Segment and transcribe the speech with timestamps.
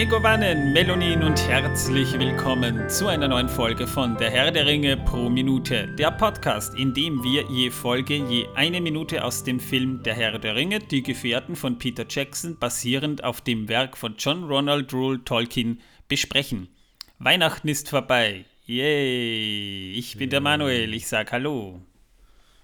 [0.00, 5.28] Megovanen, Melonin und herzlich willkommen zu einer neuen Folge von Der Herr der Ringe pro
[5.28, 10.14] Minute, der Podcast, in dem wir je Folge je eine Minute aus dem Film Der
[10.14, 14.90] Herr der Ringe, die Gefährten von Peter Jackson, basierend auf dem Werk von John Ronald
[14.94, 16.68] Rule Tolkien, besprechen.
[17.18, 18.46] Weihnachten ist vorbei.
[18.64, 19.92] Yay!
[19.92, 21.78] Ich bin der Manuel, ich sag Hallo.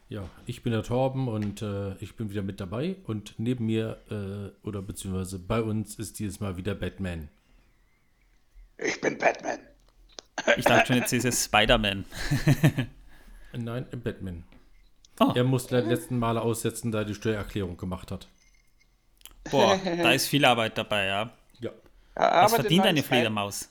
[0.08, 2.96] Ja, ich bin der Torben und äh, ich bin wieder mit dabei.
[3.04, 7.28] Und neben mir, äh, oder beziehungsweise bei uns, ist dieses Mal wieder Batman.
[8.78, 9.58] Ich bin Batman.
[10.56, 12.04] Ich dachte schon, jetzt ist es Spider-Man.
[13.52, 14.44] Nein, Batman.
[15.18, 15.32] Oh.
[15.34, 18.28] Er musste die letzten Male aussetzen, da er die Steuererklärung gemacht hat.
[19.50, 21.32] Boah, da ist viel Arbeit dabei, ja.
[21.58, 21.70] Ja.
[22.16, 23.70] Ja, Was verdient den eine Fledermaus?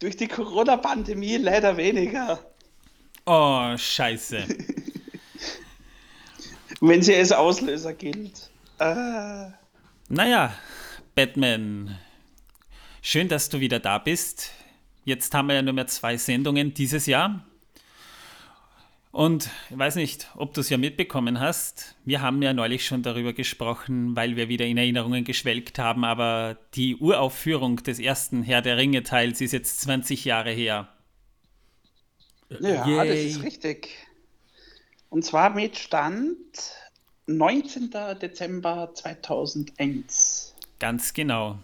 [0.00, 2.40] Durch die Corona-Pandemie leider weniger.
[3.26, 4.46] Oh, scheiße.
[6.86, 8.50] Wenn sie als Auslöser gilt.
[8.78, 9.46] Äh,
[10.10, 10.54] Naja,
[11.14, 11.98] Batman,
[13.00, 14.50] schön, dass du wieder da bist.
[15.06, 17.42] Jetzt haben wir ja nur mehr zwei Sendungen dieses Jahr.
[19.12, 21.96] Und ich weiß nicht, ob du es ja mitbekommen hast.
[22.04, 26.58] Wir haben ja neulich schon darüber gesprochen, weil wir wieder in Erinnerungen geschwelgt haben, aber
[26.74, 30.88] die Uraufführung des ersten Herr der Ringe-Teils ist jetzt 20 Jahre her.
[32.60, 33.08] ja, Yay.
[33.08, 33.88] das ist richtig.
[35.14, 36.36] Und zwar mit Stand
[37.28, 37.88] 19.
[38.20, 40.56] Dezember 2001.
[40.80, 41.60] Ganz genau.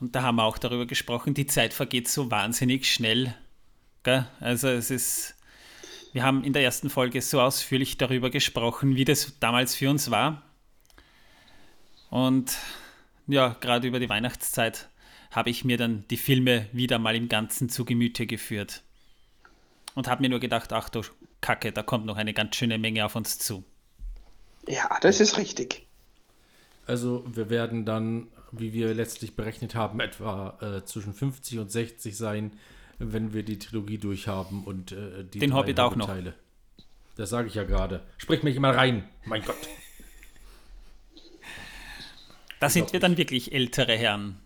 [0.00, 3.34] Und da haben wir auch darüber gesprochen, die Zeit vergeht so wahnsinnig schnell.
[4.02, 4.26] Gell?
[4.38, 5.34] Also es ist,
[6.12, 10.10] wir haben in der ersten Folge so ausführlich darüber gesprochen, wie das damals für uns
[10.10, 10.42] war.
[12.10, 12.54] Und
[13.26, 14.90] ja, gerade über die Weihnachtszeit
[15.30, 18.82] habe ich mir dann die Filme wieder mal im Ganzen zu Gemüte geführt.
[19.94, 21.00] Und habe mir nur gedacht, ach du
[21.44, 23.64] Kacke, da kommt noch eine ganz schöne Menge auf uns zu.
[24.66, 25.86] Ja, das ist richtig.
[26.86, 32.16] Also wir werden dann, wie wir letztlich berechnet haben, etwa äh, zwischen 50 und 60
[32.16, 32.52] sein,
[32.98, 36.08] wenn wir die Trilogie durchhaben und äh, die Den drei Hobbit auch noch.
[36.08, 36.34] Hobbit-Teile.
[37.16, 38.02] Das sage ich ja gerade.
[38.16, 39.06] Sprich mich mal rein.
[39.26, 39.56] Mein Gott.
[42.60, 44.40] Da sind wir dann wirklich ältere Herren.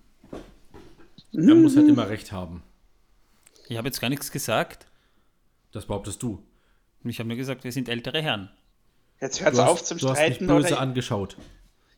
[1.33, 2.65] Er muss halt immer recht haben.
[3.69, 4.89] Ich habe jetzt gar nichts gesagt.
[5.71, 6.43] Das behauptest du.
[7.05, 8.51] Ich habe nur gesagt, wir sind ältere Herren.
[9.21, 11.37] Jetzt hört's Du hast, auf zum du hast mich Streiten böse oder angeschaut.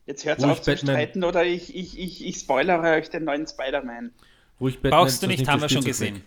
[0.07, 0.95] jetzt hört's Ruhig, auf zum Batman.
[0.97, 4.13] Streiten oder ich, ich, ich, ich spoilere euch den neuen Spider-Man.
[4.61, 6.23] Ruhig Batman, Brauchst du nicht, haben wir schon gesehen.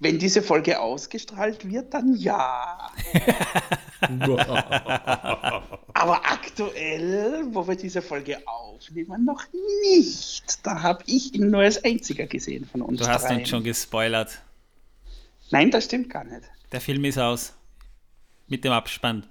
[0.00, 2.90] Wenn diese Folge ausgestrahlt wird, dann ja.
[5.94, 9.42] Aber aktuell, wo wir diese Folge aufnehmen, noch
[9.82, 10.66] nicht.
[10.66, 13.40] Da habe ich ihn nur als einziger gesehen von uns Du hast dreien.
[13.40, 14.42] uns schon gespoilert.
[15.54, 16.42] Nein, das stimmt gar nicht.
[16.72, 17.54] Der Film ist aus.
[18.48, 19.24] Mit dem Abspann.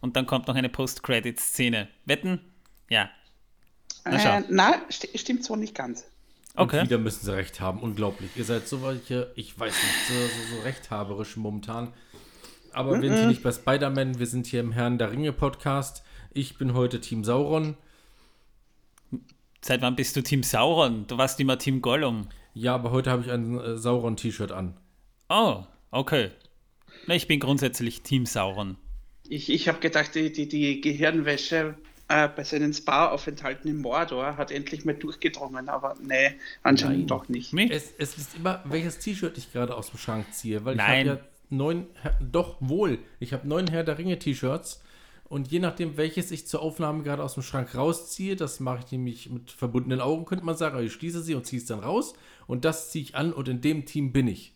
[0.00, 1.86] Und dann kommt noch eine Post-Credit-Szene.
[2.04, 2.40] Wetten?
[2.90, 3.08] Ja.
[4.04, 4.38] Na schau.
[4.38, 6.04] Äh, na, sti stimmt so nicht ganz.
[6.56, 6.80] Okay.
[6.80, 7.78] Und wieder müssen sie recht haben.
[7.78, 8.32] Unglaublich.
[8.34, 11.92] Ihr seid so welche, ich weiß nicht, so, so, so rechthaberisch momentan.
[12.72, 16.02] Aber wir sind hier nicht bei Spider-Man, wir sind hier im Herrn der Ringe Podcast.
[16.32, 17.76] Ich bin heute Team Sauron.
[19.60, 21.06] Seit wann bist du Team Sauron?
[21.06, 22.30] Du warst immer Team Gollum.
[22.52, 24.74] Ja, aber heute habe ich ein äh, Sauron-T-Shirt an.
[25.28, 26.30] Oh, okay.
[27.06, 28.76] Na, ich bin grundsätzlich Team Sauron.
[29.28, 31.74] Ich, ich habe gedacht, die, die, die Gehirnwäsche
[32.08, 37.06] äh, bei seinen Spa-Aufenthalten in Mordor hat endlich mal durchgedrungen, aber nee, anscheinend Nein.
[37.08, 37.52] doch nicht.
[37.70, 41.06] Es, es ist immer, welches T-Shirt ich gerade aus dem Schrank ziehe, weil Nein.
[41.06, 41.86] ich habe ja neun,
[42.20, 44.82] doch wohl, ich habe neun Herr der Ringe T-Shirts
[45.24, 48.92] und je nachdem, welches ich zur Aufnahme gerade aus dem Schrank rausziehe, das mache ich
[48.92, 51.80] nämlich mit verbundenen Augen, könnte man sagen, aber ich schließe sie und ziehe es dann
[51.80, 52.14] raus
[52.46, 54.54] und das ziehe ich an und in dem Team bin ich.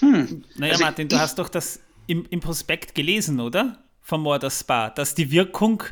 [0.00, 3.82] Naja, Also Martin, du hast doch das im, im Prospekt gelesen, oder?
[4.00, 5.82] Vom Mordor Spa, dass die Wirkung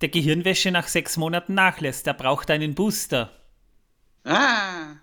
[0.00, 2.06] der Gehirnwäsche nach sechs Monaten nachlässt.
[2.06, 3.30] Der braucht einen Booster.
[4.24, 4.96] Ah,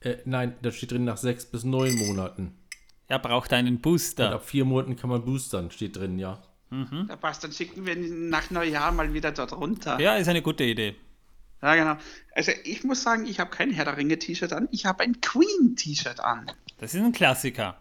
[0.00, 2.56] Äh, nein, da steht drin nach sechs bis neun Monaten.
[3.08, 4.32] Er braucht einen Und Booster.
[4.32, 6.40] ab vier Monaten kann man boostern, steht drin, ja.
[6.70, 9.98] da passt, dann schicken wir ihn nach Neujahr mal wieder dort runter.
[10.00, 10.94] Ja, ist eine gute Idee.
[11.62, 11.96] Ja, genau.
[12.34, 16.20] Also ich muss sagen, ich habe kein Herr der Ringe-T-Shirt an, ich habe ein Queen-T-Shirt
[16.20, 16.50] an.
[16.78, 17.76] Das ist ein Klassiker.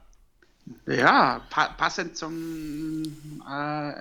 [0.85, 3.03] Ja, pa passend zum
[3.49, 3.93] äh,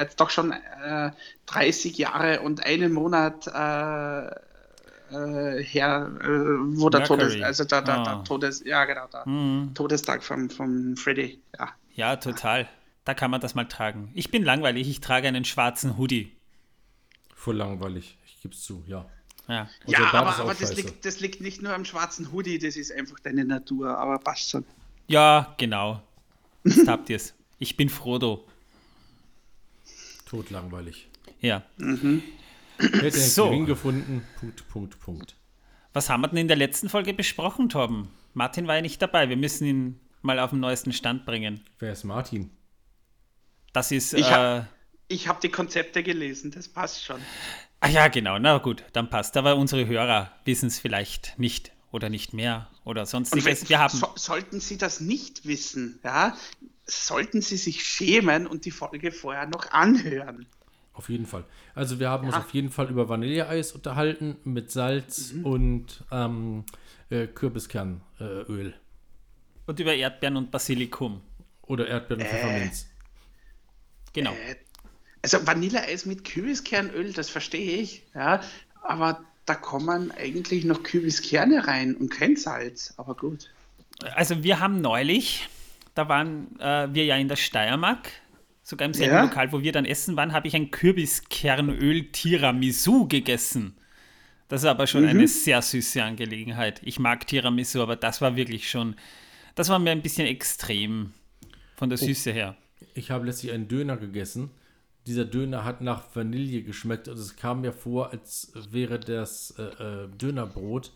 [0.00, 1.10] jetzt doch schon äh,
[1.46, 4.26] 30 Jahre und einen Monat äh,
[5.10, 7.20] äh, her, äh, wo der Mercury.
[7.20, 8.04] Todes, also der, der, Ah.
[8.04, 9.74] der Todes, ja genau, der Mhm.
[9.74, 11.40] Todestag vom, vom Freddy.
[11.58, 11.68] Ja.
[11.94, 12.68] Ja, total.
[13.04, 14.10] Da kann man das mal tragen.
[14.14, 16.32] Ich bin langweilig, ich trage einen schwarzen Hoodie.
[17.34, 19.04] Voll langweilig, ich gebe es zu, ja.
[19.48, 19.68] Ja.
[19.86, 23.20] Ja, aber, aber das, liegt, das liegt nicht nur am schwarzen Hoodie, das ist einfach
[23.20, 24.64] deine Natur, aber passt schon.
[25.08, 26.02] Ja, genau.
[26.64, 27.34] Jetzt habt ihr es.
[27.58, 28.46] Ich bin Frodo.
[30.26, 31.08] Totlangweilig.
[31.40, 31.62] Ja.
[32.78, 33.44] Hätte So.
[33.44, 33.50] so.
[33.50, 34.22] Gewinn gefunden.
[34.40, 35.36] Punkt, Punkt, Punkt.
[35.92, 38.08] Was haben wir denn in der letzten Folge besprochen, Torben?
[38.32, 39.28] Martin war ja nicht dabei.
[39.28, 41.60] Wir müssen ihn mal auf den neuesten Stand bringen.
[41.78, 42.50] Wer ist Martin?
[43.72, 44.14] Das ist.
[44.14, 44.68] Ich äh, hab-
[45.08, 47.20] Ich habe die Konzepte gelesen, das passt schon.
[47.84, 48.38] Ach ja, genau.
[48.38, 49.36] Na gut, dann passt.
[49.36, 53.44] Aber unsere Hörer wissen es vielleicht nicht oder nicht mehr oder sonstiges.
[53.62, 53.96] wenn, Wir haben.
[53.96, 56.36] so, sollten Sie das nicht wissen, ja,
[56.86, 60.46] sollten Sie sich schämen und die Folge vorher noch anhören.
[60.92, 61.44] Auf jeden Fall.
[61.74, 62.40] Also wir haben uns Ja.
[62.42, 66.64] auf jeden Fall über Vanilleeis unterhalten mit Salz und ähm,
[67.10, 68.74] äh, Kürbiskernöl
[69.66, 71.20] Und über Erdbeeren und Basilikum.
[71.62, 72.86] oder Erdbeeren und Pfefferminz.
[74.12, 74.32] Genau.
[74.32, 74.56] Äh,
[75.24, 78.42] Also Vanilleeis mit Kürbiskernöl, das verstehe ich, ja,
[78.82, 83.48] aber da kommen eigentlich noch Kürbiskerne rein und kein Salz, aber gut.
[84.14, 85.48] Also wir haben neulich,
[85.94, 88.10] da waren äh, wir ja in der Steiermark,
[88.62, 89.22] sogar im selben Ja.
[89.22, 93.78] Lokal, wo wir dann essen waren, habe ich ein Kürbiskernöl Tiramisu gegessen.
[94.48, 95.08] Das ist aber schon Mhm.
[95.08, 96.82] eine sehr süße Angelegenheit.
[96.84, 98.94] Ich mag Tiramisu, aber das war wirklich schon,
[99.54, 101.14] das war mir ein bisschen extrem
[101.76, 102.56] von der Süße her.
[102.92, 104.50] Ich habe letztlich einen Döner gegessen.
[105.06, 109.62] Dieser Döner hat nach Vanille geschmeckt und es kam mir vor, als wäre das äh,
[110.04, 110.92] äh, Dönerbrot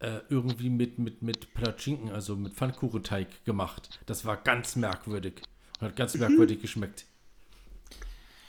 [0.00, 4.00] äh, irgendwie mit, mit, mit Platschinken, also mit Pfannkuchenteig gemacht.
[4.06, 5.34] Das war ganz merkwürdig
[5.80, 7.06] und hat ganz merkwürdig geschmeckt.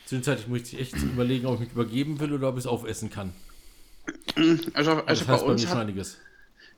[0.05, 3.09] Zwischenzeitlich muss ich echt überlegen, ob ich mich übergeben will oder ob ich es aufessen
[3.09, 3.33] kann.
[4.73, 6.17] Also, Also also das bei, heißt bei mir uns schon hat, einiges.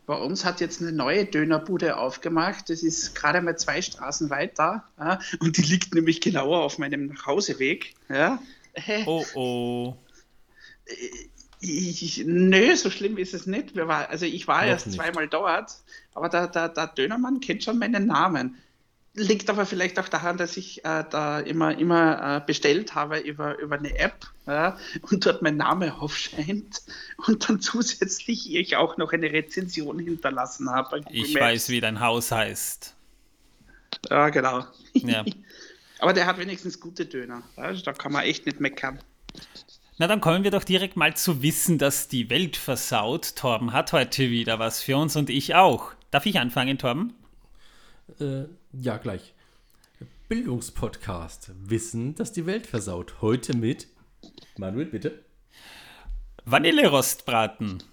[0.10, 2.72] Bei uns hat jetzt eine neue Dönerbude aufgemacht.
[2.72, 4.84] Das ist gerade mal zwei Straßen weiter.
[4.98, 7.94] Ja, und die liegt nämlich genauer auf meinem Nachhauseweg.
[8.10, 8.42] Ja.
[8.74, 9.96] Äh, Oh oh.
[11.62, 13.76] Ich, nö, so schlimm ist es nicht.
[13.76, 14.96] War, also ich war Noch erst nicht.
[14.96, 15.76] zweimal dort,
[16.16, 18.58] aber der, der, der Dönermann kennt schon meinen Namen.
[19.22, 23.60] Liegt aber vielleicht auch daran, dass ich äh, da immer, immer äh, bestellt habe über,
[23.60, 26.82] über eine App ja, und dort mein Name aufscheint
[27.28, 31.04] und dann zusätzlich ich auch noch eine Rezension hinterlassen habe.
[31.12, 31.44] Ich Maps.
[31.44, 32.96] weiß, wie dein Haus heißt.
[34.10, 34.66] Ja, genau.
[34.94, 35.26] Ja.
[36.00, 37.44] aber der hat wenigstens gute Döner.
[37.58, 39.00] Also da kann man echt nicht meckern.
[39.98, 43.36] Na, dann kommen wir doch direkt mal zu wissen, dass die Welt versaut.
[43.36, 45.92] Torben hat heute wieder was für uns und ich auch.
[46.10, 47.14] Darf ich anfangen, Torben?
[48.20, 49.34] Äh, ja, gleich.
[50.28, 51.52] Bildungspodcast.
[51.64, 53.22] Wissen, dass die Welt versaut.
[53.22, 53.88] Heute mit
[54.58, 55.24] Manuel, bitte.
[56.46, 57.84] Vanillerostbraten.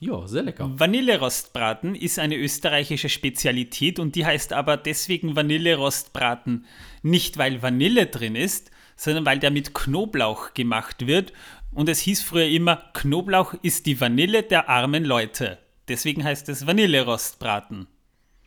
[0.00, 0.68] Ja, sehr lecker.
[0.78, 6.64] Vanillerostbraten ist eine österreichische Spezialität und die heißt aber deswegen Vanillerostbraten
[7.02, 11.32] nicht, weil Vanille drin ist, sondern weil der mit Knoblauch gemacht wird
[11.70, 15.58] und es hieß früher immer, Knoblauch ist die Vanille der armen Leute.
[15.88, 17.86] Deswegen heißt es Vanillerostbraten.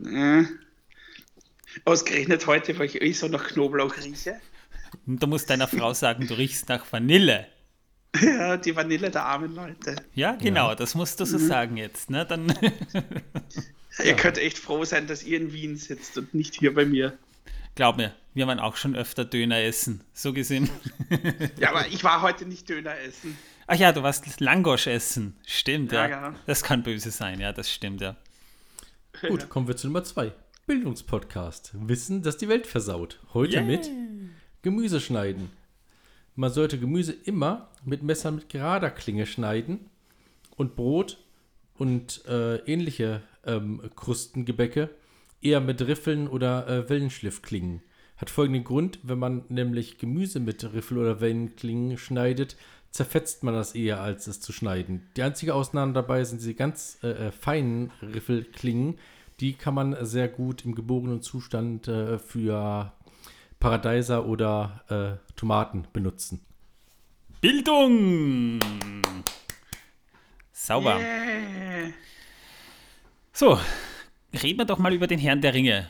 [0.04, 0.44] Äh.
[1.84, 4.40] Ausgerechnet heute, weil ich eh so nach Knoblauch rieche.
[5.06, 7.48] Und du musst deiner Frau sagen, du riechst nach Vanille.
[8.22, 9.98] Ja, die Vanille der armen Leute.
[10.14, 12.10] Ja, genau, das musst du so sagen jetzt.
[12.10, 12.26] Ne?
[12.26, 12.48] Dann
[14.04, 17.18] Ihr könnt echt froh sein, dass ihr in Wien sitzt und nicht hier bei mir.
[17.76, 20.02] glaub mir, wir waren auch schon öfter Döner essen.
[20.14, 20.70] So gesehen.
[21.60, 23.38] Ja, aber ich war heute nicht Döner essen.
[23.68, 25.36] Ach ja, du warst Langosch essen.
[25.46, 26.08] Stimmt, ja.
[26.08, 26.36] Ja.
[26.46, 28.16] Das kann böse sein, ja, das stimmt, ja.
[29.28, 30.34] Gut, kommen wir zu Nummer zwei.
[30.68, 31.74] Bildungspodcast.
[31.76, 33.20] Wissen, dass die Welt versaut.
[33.34, 33.64] Heute Yeah.
[33.66, 33.90] mit
[34.64, 35.52] Gemüse schneiden.
[36.36, 39.92] Man sollte Gemüse immer mit Messern mit gerader Klinge schneiden
[40.58, 41.24] und Brot
[41.78, 44.90] und äh, ähnliche ähm, Krustengebäcke
[45.42, 47.82] eher mit Riffeln oder äh, Wellenschliffklingen.
[48.18, 52.56] Hat folgenden Grund, wenn man nämlich Gemüse mit Riffel- oder Wellenklingen schneidet,
[52.90, 55.06] zerfetzt man das eher, als es zu schneiden.
[55.16, 58.98] Die einzige Ausnahme dabei sind diese ganz äh, äh, feinen Riffelklingen.
[59.40, 62.94] Die kann man sehr gut im geborenen Zustand äh, für
[63.60, 66.40] Paradeiser oder äh, Tomaten benutzen.
[67.42, 68.60] Bildung!
[70.52, 70.98] Sauber.
[71.00, 71.94] Yeah.
[73.34, 73.60] So,
[74.42, 75.90] reden wir doch mal über den Herrn der Ringe.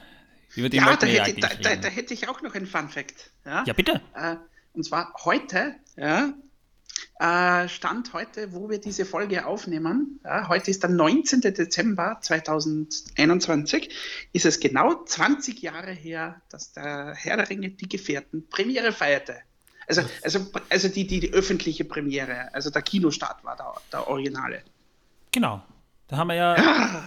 [0.55, 3.31] Über den Ja, da hätte, da, da, da hätte ich auch noch einen Fun Fact.
[3.45, 4.01] Ja, Ja, bitte.
[4.15, 4.37] Äh,
[4.73, 6.33] und zwar heute, ja,
[7.17, 11.39] Stand heute, wo wir diese Folge aufnehmen, ja, heute ist der 19.
[11.41, 13.89] Dezember 2021,
[14.33, 19.37] ist es genau 20 Jahre her, dass der Herr der Ringe, die Gefährten, Premiere feierte.
[19.87, 24.63] Also, also, also die, die, die öffentliche Premiere, also der Kinostart war der, der Originale.
[25.31, 25.63] Genau.
[26.07, 27.03] Da haben wir ja,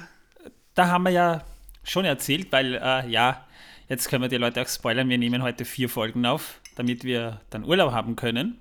[0.75, 1.45] da haben wir ja
[1.85, 3.47] schon erzählt, weil äh, ja,
[3.88, 5.09] jetzt können wir die Leute auch spoilern.
[5.09, 8.59] Wir nehmen heute vier Folgen auf, damit wir dann Urlaub haben können.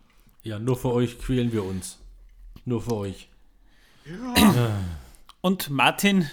[0.48, 2.00] Ja, nur für euch quälen wir uns.
[2.63, 3.27] Nur für euch.
[5.42, 6.30] Und Martin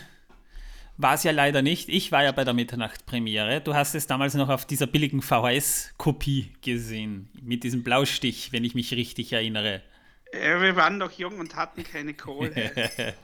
[0.97, 1.89] war es ja leider nicht.
[1.89, 3.61] Ich war ja bei der Mitternacht-Premiere.
[3.61, 7.29] Du hast es damals noch auf dieser billigen VHS-Kopie gesehen.
[7.43, 9.83] Mit diesem Blaustich, wenn ich mich richtig erinnere.
[10.33, 12.53] Ja, wir waren noch jung und hatten keine Kohle.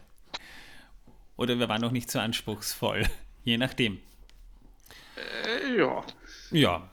[1.37, 3.07] Oder wir waren noch nicht so anspruchsvoll.
[3.45, 4.01] Je nachdem.
[5.17, 6.05] äh, ja.
[6.51, 6.91] Ja.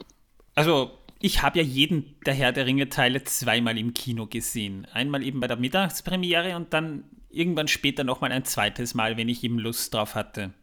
[0.54, 4.86] Also, ich habe ja jeden der Herr der Ringe-Teile zweimal im Kino gesehen.
[4.94, 9.44] Einmal eben bei der Mittagspremiere und dann irgendwann später nochmal ein zweites Mal, wenn ich
[9.44, 10.54] eben Lust drauf hatte.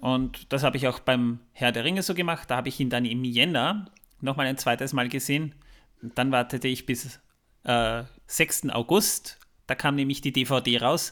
[0.00, 2.50] Und das habe ich auch beim Herr der Ringe so gemacht.
[2.50, 5.54] Da habe ich ihn dann im Jänner nochmal ein zweites Mal gesehen.
[6.00, 7.20] Dann wartete ich bis
[7.64, 8.70] äh, 6.
[8.70, 9.38] August.
[9.66, 11.10] Da kam nämlich die DVD raus.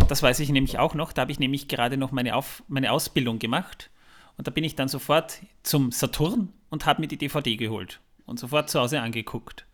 [0.00, 1.12] Und das weiß ich nämlich auch noch.
[1.12, 3.90] Da habe ich nämlich gerade noch meine, Auf meine Ausbildung gemacht.
[4.36, 8.00] Und da bin ich dann sofort zum Saturn und habe mir die DVD geholt.
[8.26, 9.66] Und sofort zu Hause angeguckt.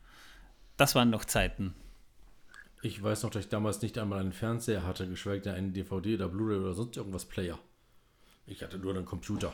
[0.77, 1.75] Das waren noch Zeiten.
[2.83, 6.15] Ich weiß noch, dass ich damals nicht einmal einen Fernseher hatte, geschweige denn einen DVD
[6.15, 7.59] oder Blu-ray oder sonst irgendwas Player.
[8.47, 9.53] Ich hatte nur einen Computer.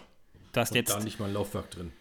[0.52, 1.92] Du hast Und jetzt, da nicht mal ein Laufwerk drin.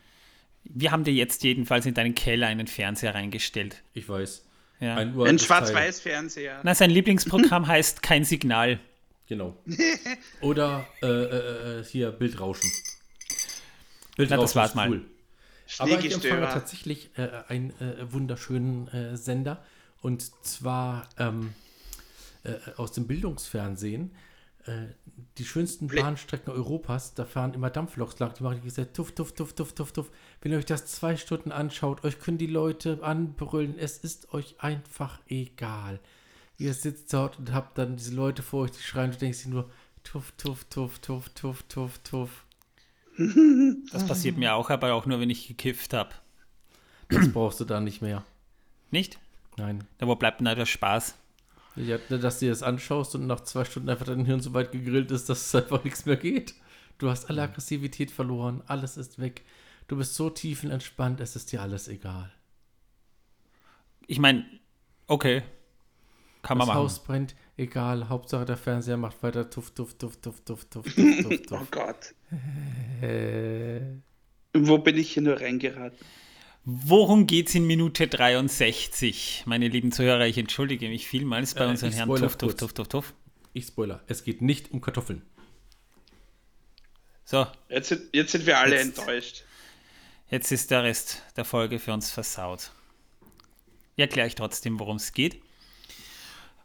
[0.64, 3.84] wir haben dir jetzt jedenfalls in deinen Keller einen Fernseher reingestellt.
[3.94, 4.46] Ich weiß.
[4.80, 4.96] Ja.
[4.96, 5.38] Ein, Ein.
[5.40, 6.62] Schwarz-Weiß-Fernseher.
[6.64, 8.80] Na, sein Lieblingsprogramm heißt Kein Signal.
[9.28, 9.56] Genau.
[10.42, 12.72] Oder äh, äh, äh, hier Bildrauschen.
[14.18, 15.02] Na, das war's ist mal.
[15.78, 19.64] Aber ich empfange tatsächlich äh, einen äh, wunderschönen äh, Sender.
[20.02, 21.54] Und zwar ähm,
[22.44, 24.12] äh, aus dem Bildungsfernsehen.
[24.66, 24.88] Äh,
[25.38, 28.34] die schönsten Bli- Bahnstrecken Europas, da fahren immer Dampfloks lang.
[28.34, 30.12] Die machen die gesagt, tuff, tuff, tuff, tuff, tuff, tuff.
[30.42, 33.78] Wenn ihr euch das zwei Stunden anschaut, euch können die Leute anbrüllen.
[33.78, 36.00] Es ist euch einfach egal.
[36.58, 39.50] Ihr sitzt dort und habt dann diese Leute vor euch, die schreien, du denkst dir
[39.50, 39.70] nur,
[40.04, 42.46] tuff, tuff, tuff, tuff, tuff, tuff, tuff.
[43.92, 46.12] Das passiert mir auch, aber auch nur, wenn ich gekifft habe.
[47.10, 48.24] Das brauchst du da nicht mehr.
[48.92, 49.20] Nicht?
[49.58, 49.84] Nein.
[49.98, 51.16] Da wo bleibt denn da der Spaß?
[51.76, 54.72] Ja, dass du dir das anschaust und nach zwei Stunden einfach dein Hirn so weit
[54.72, 56.56] gegrillt ist, dass es einfach nichts mehr geht.
[56.98, 59.44] Du hast alle Aggressivität verloren, alles ist weg.
[59.88, 62.32] Du bist so tiefenentspannt, es ist dir alles egal.
[64.08, 64.46] Ich meine,
[65.08, 65.44] okay.
[66.42, 66.84] Kann man das machen.
[66.84, 68.10] Haus brennt, egal.
[68.10, 71.72] Hauptsache der Fernseher macht weiter tuff, tuff, tuff, tuff, tuff, tuff, tuff, tuff, Oh tuff.
[71.72, 72.16] Gott.
[73.02, 73.82] Äh,
[74.54, 75.98] Wo bin ich hier nur reingeraten?
[76.66, 79.44] Worum geht's in Minute 63?
[79.46, 82.56] Meine lieben Zuhörer, ich entschuldige mich vielmals bei Äh, unseren spoiler Tuff, Tuff.
[82.56, 83.14] Tuff, Tuff, Tuff.
[83.54, 85.22] ich spoiler, es geht nicht um Kartoffeln.
[87.26, 89.44] So, Jetzt sind, jetzt sind wir alle Jetzt- enttäuscht.
[90.30, 92.72] jetzt ist der Rest der Folge für uns versaut.
[93.96, 95.42] Ich erkläre ich trotzdem, worum es geht.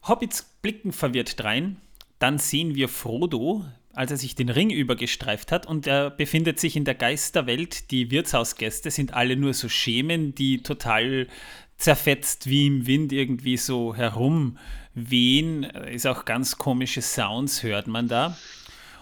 [0.06, 1.76] Hobbits blicken verwirrt drein.
[2.18, 6.74] Dann sehen wir Frodo, als er sich den Ring übergestreift hat und er befindet sich
[6.74, 7.90] in der Geisterwelt.
[7.90, 11.28] Die Wirtshausgäste sind alle nur so Schemen, die total
[11.76, 15.64] zerfetzt wie im Wind irgendwie so herumwehen.
[15.64, 18.38] Ist auch ganz komische Sounds hört man da.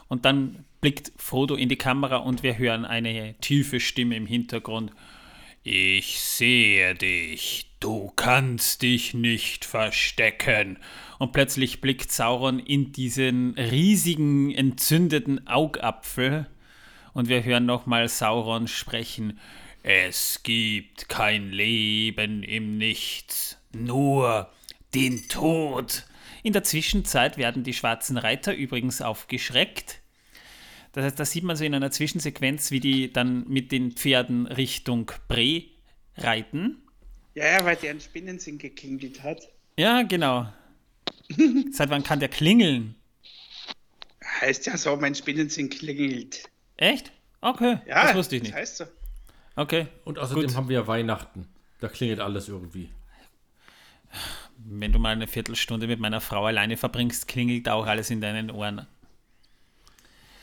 [0.08, 4.90] Und dann blickt Frodo in die Kamera und wir hören eine tiefe Stimme im Hintergrund.
[5.64, 10.76] Ich sehe dich, du kannst dich nicht verstecken.
[11.20, 16.48] Und plötzlich blickt Sauron in diesen riesigen, entzündeten Augapfel
[17.12, 19.38] und wir hören nochmal Sauron sprechen.
[19.84, 24.50] Es gibt kein Leben im Nichts, nur
[24.94, 26.06] den Tod.
[26.42, 30.01] In der Zwischenzeit werden die schwarzen Reiter übrigens aufgeschreckt.
[30.92, 34.46] Das heißt, da sieht man so in einer Zwischensequenz, wie die dann mit den Pferden
[34.46, 35.62] Richtung Bre
[36.16, 36.82] reiten.
[37.34, 39.48] Ja, ja, weil der einen Spinnensinn geklingelt hat.
[39.78, 40.52] Ja, genau.
[41.72, 42.94] Seit wann kann der klingeln?
[44.40, 46.44] Heißt ja so, mein Spinnensinn klingelt.
[46.76, 47.10] Echt?
[47.40, 48.52] Okay, Ja, das wusste ich nicht.
[48.54, 48.84] Das heißt so.
[49.56, 50.54] Okay, Und außerdem Gut.
[50.56, 51.48] haben wir ja Weihnachten.
[51.80, 52.90] Da klingelt alles irgendwie.
[54.56, 58.50] wenn du mal eine Viertelstunde mit meiner Frau alleine verbringst, klingelt auch alles in deinen
[58.50, 58.86] Ohren.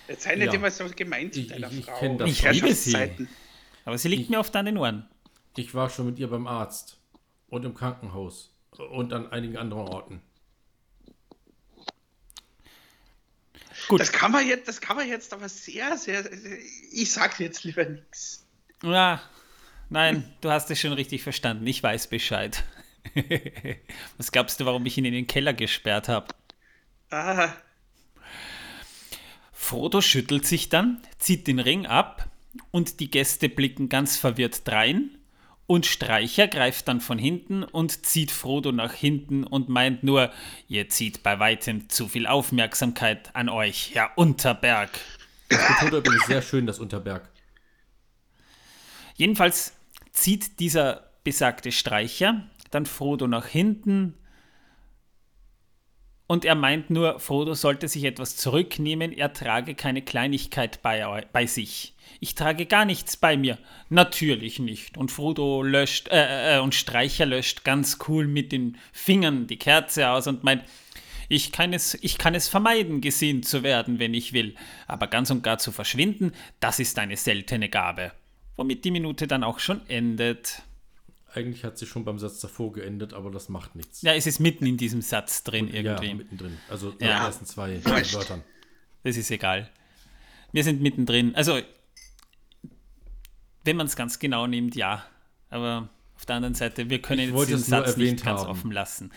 [0.09, 0.53] Jetzt sei nicht Ja.
[0.53, 1.99] immer so gemeint zu Ich- deiner ich- ich Frau.
[1.99, 2.29] kenn das.
[2.29, 3.27] Ich liebe sie.
[3.85, 5.07] Aber sie liegt mir oft an den Ohren.
[5.55, 6.97] Ich war schon mit ihr beim Arzt
[7.49, 8.53] und im Krankenhaus
[8.91, 10.21] und an einigen anderen Orten.
[13.87, 13.99] Gut.
[14.01, 16.23] Das kann man jetzt, das kann man jetzt aber sehr, sehr.
[16.91, 18.45] Ich sag jetzt lieber nichts.
[18.83, 19.21] Ja,
[19.89, 21.65] nein, du hast es schon richtig verstanden.
[21.65, 22.63] Ich weiß Bescheid.
[24.17, 26.27] Was glaubst du, warum ich ihn in den Keller gesperrt habe?
[27.09, 27.51] Ah,
[29.61, 32.29] Frodo schüttelt sich dann, zieht den Ring ab
[32.71, 35.11] und die Gäste blicken ganz verwirrt drein.
[35.67, 40.31] Und Streicher greift dann von hinten und zieht Frodo nach hinten und meint nur,
[40.69, 44.89] ihr zieht bei weitem zu viel Aufmerksamkeit an euch, Herr Unterberg.
[45.49, 47.29] Das betont übrigens sehr schön, das Unterberg.
[49.15, 49.73] Jedenfalls
[50.13, 54.15] zieht dieser besagte Streicher dann Frodo nach hinten
[56.31, 61.48] Und er meint nur, Frodo sollte sich etwas zurücknehmen, er trage keine Kleinigkeit bei, bei
[61.48, 61.95] sich.
[62.19, 63.57] Ich trage gar nichts bei mir.
[63.89, 64.95] Natürlich nicht.
[64.95, 70.07] Und Frodo löscht, äh, äh, und Streicher löscht ganz cool mit den Fingern die Kerze
[70.12, 70.63] aus und meint,
[71.29, 74.53] ich kann, es, ich kann es vermeiden, gesehen zu werden, wenn ich will,
[74.86, 78.12] aber ganz und gar zu verschwinden, das ist eine seltene Gabe.
[78.55, 80.62] Womit die Minute dann auch schon endet.
[81.33, 84.01] Eigentlich hat sie schon beim Satz davor geendet, aber das macht nichts.
[84.01, 86.07] Ja, es ist mitten in diesem Satz drin Und, irgendwie.
[86.07, 86.57] Ja, mittendrin.
[86.69, 87.07] Also Ja.
[87.07, 87.25] ja.
[87.25, 87.83] ersten zwei.
[87.86, 88.43] Wörtern.
[89.03, 89.69] Das ist egal.
[90.51, 91.36] Wir sind mittendrin.
[91.36, 91.59] Also,
[93.63, 95.05] wenn man es ganz genau nimmt, ja.
[95.50, 98.50] Aber auf der anderen Seite, wir können Ich jetzt diesen Satz nicht ganz haben.
[98.50, 99.12] offen lassen.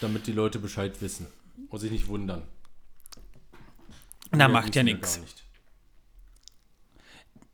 [0.00, 1.26] Damit die Leute Bescheid wissen.
[1.68, 2.42] Und sich nicht wundern.
[4.32, 5.20] Na, macht ja nichts.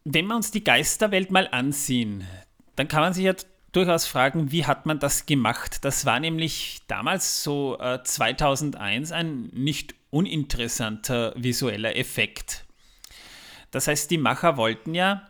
[0.05, 2.27] Wenn wir uns die Geisterwelt mal ansehen,
[2.77, 3.35] dann kann man sich ja
[3.73, 5.85] durchaus fragen, wie hat man das gemacht?
[5.85, 12.65] Das war nämlich damals so äh, 2001 ein nicht uninteressanter visueller Effekt.
[13.71, 15.29] Das heißt, die Macher wollten ja,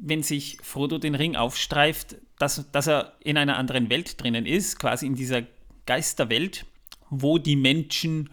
[0.00, 4.78] wenn sich Frodo den Ring aufstreift, dass, dass er in einer anderen Welt drinnen ist,
[4.78, 5.42] quasi in dieser
[5.86, 6.64] Geisterwelt,
[7.10, 8.30] wo die Menschen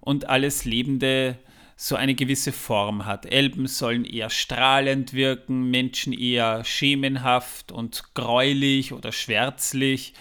[0.00, 1.38] und alles Lebende
[1.76, 3.26] so eine gewisse Form hat.
[3.26, 10.14] Elben sollen eher strahlend wirken, Menschen eher schemenhaft und gräulich oder schwärzlich.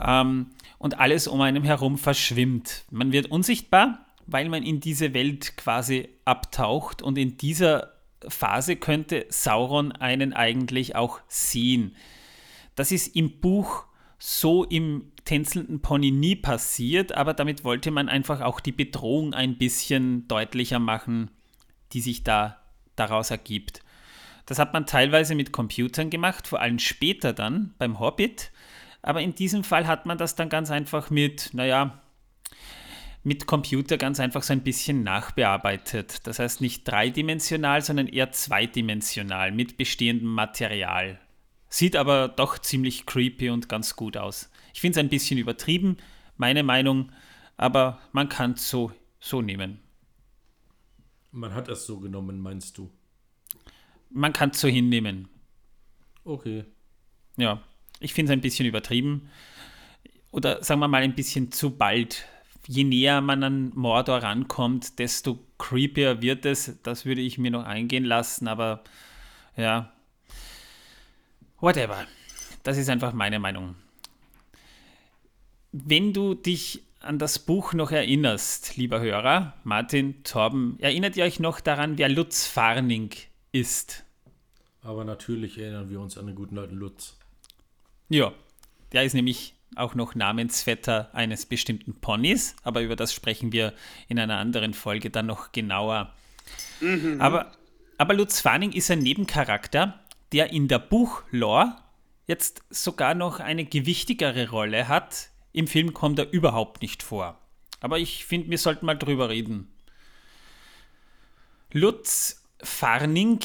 [0.00, 2.84] Ähm, und alles um einem herum verschwimmt.
[2.90, 7.94] Man wird unsichtbar, weil man in diese Welt quasi abtaucht und in dieser
[8.28, 11.96] Phase könnte Sauron einen eigentlich auch sehen.
[12.74, 13.84] Das ist im Buch
[14.18, 19.56] so im tänzelnden Pony nie passiert, aber damit wollte man einfach auch die Bedrohung ein
[19.56, 21.30] bisschen deutlicher machen,
[21.92, 22.60] die sich da
[22.96, 23.82] daraus ergibt.
[24.46, 28.52] Das hat man teilweise mit Computern gemacht, vor allem später dann beim Hobbit,
[29.00, 32.00] aber in diesem Fall hat man das dann ganz einfach mit, naja,
[33.22, 36.26] mit Computer ganz einfach so ein bisschen nachbearbeitet.
[36.26, 41.18] Das heißt nicht dreidimensional, sondern eher zweidimensional mit bestehendem Material.
[41.74, 44.48] Sieht aber doch ziemlich creepy und ganz gut aus.
[44.72, 45.96] Ich finde es ein bisschen übertrieben,
[46.36, 47.10] meine Meinung,
[47.56, 49.80] aber man kann es so, so nehmen.
[51.32, 52.92] Man hat es so genommen, meinst du?
[54.08, 55.28] Man kann es so hinnehmen.
[56.22, 56.64] Okay.
[57.36, 57.60] Ja,
[57.98, 59.28] ich finde es ein bisschen übertrieben.
[60.30, 62.24] Oder sagen wir mal ein bisschen zu bald.
[62.68, 66.80] Je näher man an Mordor rankommt, desto creepier wird es.
[66.84, 68.84] Das würde ich mir noch eingehen lassen, aber
[69.56, 69.90] ja.
[71.64, 72.06] Whatever.
[72.62, 73.74] Das ist einfach meine Meinung.
[75.72, 81.40] Wenn du dich an das Buch noch erinnerst, lieber Hörer, Martin, Torben, erinnert ihr euch
[81.40, 83.12] noch daran, wer Lutz Farning
[83.50, 84.04] ist?
[84.82, 87.16] Aber natürlich erinnern wir uns an den guten alten Lutz.
[88.10, 88.34] Ja,
[88.92, 93.72] der ist nämlich auch noch Namensvetter eines bestimmten Ponys, aber über das sprechen wir
[94.08, 96.12] in einer anderen Folge dann noch genauer.
[97.18, 97.52] Aber,
[97.96, 100.03] aber Lutz Fanning ist ein Nebencharakter,
[100.34, 101.76] der in der Buchlore
[102.26, 105.28] jetzt sogar noch eine gewichtigere Rolle hat.
[105.52, 107.38] Im Film kommt er überhaupt nicht vor.
[107.78, 109.68] Aber ich finde, wir sollten mal drüber reden.
[111.70, 113.38] Lutz Farning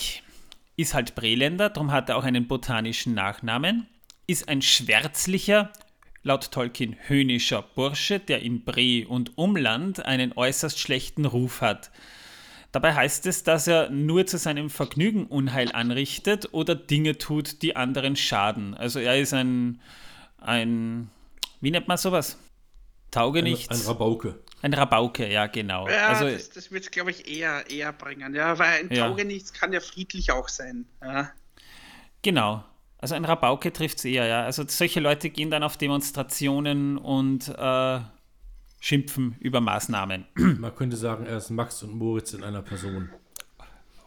[0.77, 3.85] ist halt Breländer, darum hat er auch einen botanischen Nachnamen,
[4.25, 5.71] ist ein schwärzlicher,
[6.23, 11.91] laut Tolkien höhnischer Bursche, der in Bre und Umland einen äußerst schlechten Ruf hat.
[12.71, 17.75] Dabei heißt es, dass er nur zu seinem Vergnügen Unheil anrichtet oder Dinge tut, die
[17.75, 18.75] anderen schaden.
[18.75, 19.81] Also er ist ein,
[20.37, 21.09] ein
[21.61, 22.35] wie nennt man sowas?
[22.35, 23.69] Ein, Taugenichts?
[23.69, 24.39] ein Rabauke.
[24.61, 25.87] Ein Rabauke, ja genau.
[25.87, 28.35] Ja, also, das, das wird es, glaube ich, eher, eher bringen.
[28.35, 29.07] Ja, weil ein Ja.
[29.07, 30.85] Taugenichts kann ja friedlich auch sein.
[31.01, 31.31] Ja.
[32.21, 32.63] Genau.
[32.99, 34.43] Also ein Rabauke trifft es eher, ja.
[34.43, 37.99] Also solche Leute gehen dann auf Demonstrationen und äh,
[38.79, 40.25] schimpfen über Maßnahmen.
[40.35, 43.09] Man könnte sagen, er ist Max und Moritz in einer Person.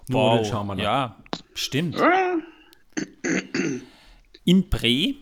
[0.08, 0.82] Nur den Charmander.
[0.82, 1.16] ja,
[1.54, 1.96] stimmt.
[4.44, 5.14] In Bre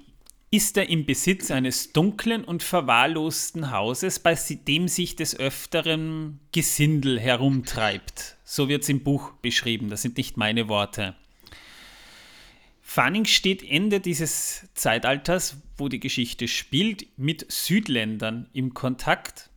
[0.51, 4.35] ist er im Besitz eines dunklen und verwahrlosten Hauses, bei
[4.67, 8.37] dem sich des Öfteren Gesindel herumtreibt.
[8.45, 11.15] So wird es im Buch beschrieben, das sind nicht meine Worte.
[12.93, 19.49] Fanning steht Ende dieses Zeitalters, wo die Geschichte spielt, mit Südländern im Kontakt,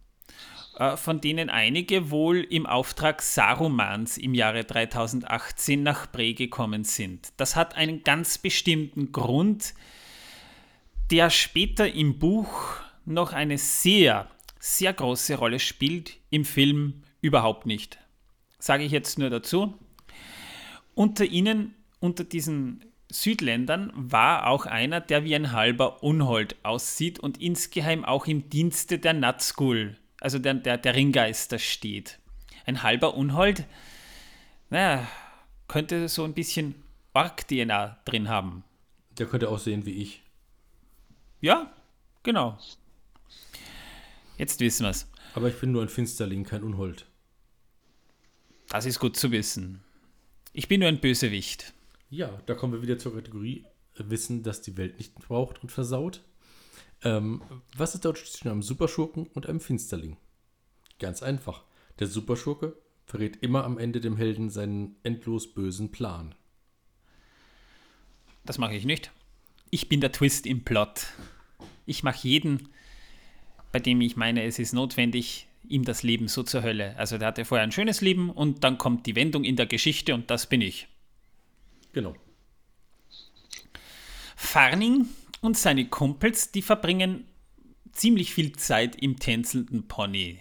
[0.78, 7.34] äh, von denen einige wohl im Auftrag Sarumans im Jahre 3018 nach Bre gekommen sind.
[7.38, 9.74] Das hat einen ganz bestimmten Grund,
[11.10, 17.98] der später im Buch noch eine sehr, sehr große Rolle spielt, im Film überhaupt nicht.
[18.60, 19.74] Sage ich jetzt nur dazu.
[20.94, 27.42] Unter ihnen, unter diesen Südländern, war auch einer, der wie ein halber Unhold aussieht und
[27.42, 32.18] insgeheim auch im Dienste der Nazgul also der, der, der Ringgeister steht.
[32.66, 33.66] Ein halber Unhold,
[34.70, 35.06] naja,
[35.68, 36.76] könnte so ein bisschen
[37.14, 38.64] Ork-DNA drin haben.
[39.18, 40.24] Der könnte aussehen wie ich.
[41.42, 41.74] Ja,
[42.24, 42.58] genau.
[44.38, 45.12] Jetzt wissen wir es.
[45.36, 47.06] Aber ich bin nur ein Finsterling, kein Unhold.
[48.70, 49.84] Das ist gut zu wissen.
[50.54, 51.74] Ich bin nur ein Bösewicht.
[52.14, 55.72] Ja, da kommen wir wieder zur Kategorie äh, Wissen, dass die Welt nicht braucht und
[55.72, 56.22] versaut.
[57.04, 57.42] Ähm,
[57.76, 60.18] was ist der Unterschied zwischen einem Superschurken und einem Finsterling?
[61.00, 61.64] Ganz einfach.
[61.98, 66.36] Der Superschurke verrät immer am Ende dem Helden seinen endlos bösen Plan.
[68.46, 69.12] Das mache ich nicht.
[69.72, 71.08] Ich bin der Twist im Plot.
[71.88, 72.70] Ich mache jeden,
[73.72, 76.96] bei dem ich meine, es ist notwendig, ihm das Leben so zur Hölle.
[76.96, 80.14] Also der hatte vorher ein schönes Leben und dann kommt die Wendung in der Geschichte
[80.14, 80.88] und das bin ich.
[81.94, 82.16] Genau.
[84.36, 85.08] Farning
[85.42, 87.26] und seine Kumpels, die verbringen
[87.92, 90.40] ziemlich viel Zeit im tänzelnden Pony.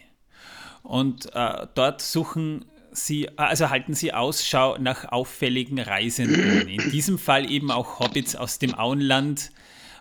[0.82, 6.68] Und äh, dort suchen sie, also halten sie Ausschau nach auffälligen Reisenden.
[6.68, 9.50] In diesem Fall eben auch Hobbits aus dem Auenland.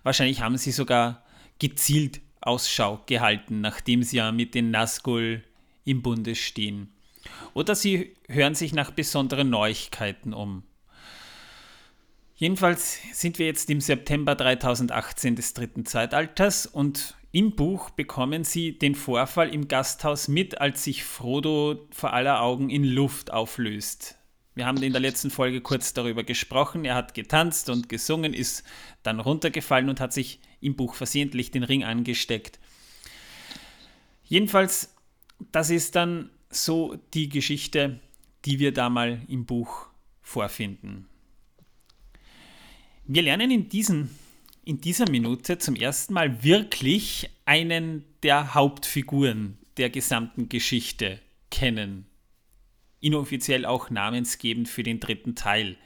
[0.04, 1.24] Wahrscheinlich haben sie sogar
[1.60, 5.44] gezielt Ausschau gehalten, nachdem sie ja mit den Nazgul
[5.86, 6.92] im Bunde stehen.
[7.54, 10.64] Oder sie hören sich nach besonderen Neuigkeiten um.
[12.42, 18.80] Jedenfalls sind wir jetzt im September 3018 des dritten Zeitalters und im Buch bekommen sie
[18.80, 24.18] den Vorfall im Gasthaus mit, als sich Frodo vor aller Augen in Luft auflöst.
[24.56, 26.84] Wir haben in der letzten Folge kurz darüber gesprochen.
[26.84, 28.64] Er hat getanzt und gesungen, ist
[29.04, 32.60] dann runtergefallen und hat sich im Buch versehentlich den Ring angesteckt.
[34.24, 34.96] Jedenfalls,
[35.52, 38.00] das ist dann so die Geschichte,
[38.46, 39.90] die wir da mal im Buch
[40.24, 41.06] vorfinden.
[43.06, 44.16] Wir lernen in, diesen,
[44.64, 52.06] in dieser Minute zum ersten Mal wirklich einen der Hauptfiguren der gesamten Geschichte kennen.
[53.00, 55.78] Inoffiziell auch namensgebend für den dritten Teil,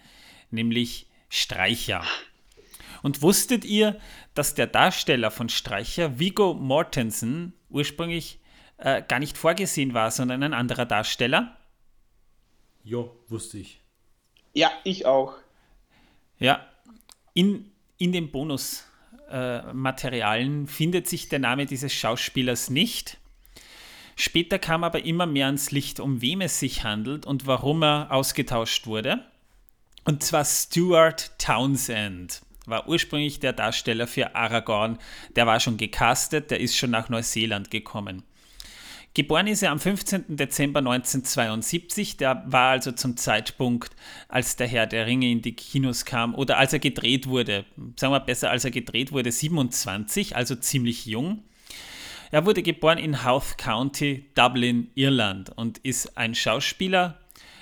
[0.51, 2.03] nämlich Streicher.
[3.01, 3.99] Und wusstet ihr,
[4.33, 8.39] dass der Darsteller von Streicher, Vigo Mortensen, ursprünglich
[8.77, 11.57] äh, gar nicht vorgesehen war, sondern ein anderer Darsteller?
[12.83, 13.79] Ja, wusste ich.
[14.53, 15.35] Ja, ich auch.
[16.39, 16.65] Ja,
[17.35, 17.69] in,
[17.99, 23.19] in den Bonusmaterialien äh, findet sich der Name dieses Schauspielers nicht.
[24.15, 28.11] Später kam aber immer mehr ans Licht, um wem es sich handelt und warum er
[28.11, 29.23] ausgetauscht wurde.
[30.05, 34.97] Und zwar Stuart Townsend war ursprünglich der Darsteller für Aragorn.
[35.35, 38.23] Der war schon gecastet, der ist schon nach Neuseeland gekommen.
[39.15, 40.35] Geboren ist er am 15.
[40.35, 42.17] Dezember 1972.
[42.17, 43.95] Der war also zum Zeitpunkt,
[44.27, 47.63] als der Herr der Ringe in die Kinos kam oder als er gedreht wurde,
[47.95, 51.45] sagen wir besser, als er gedreht wurde, 27, also ziemlich jung.
[52.29, 57.17] Er wurde geboren in Howth County, Dublin, Irland und ist ein Schauspieler